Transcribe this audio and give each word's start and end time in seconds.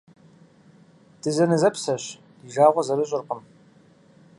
Дызэнэзэпсэщ, 1.21 2.03
ди 2.45 2.49
жагъуэ 2.53 2.81
зэрыщӀыркъым. 2.87 3.41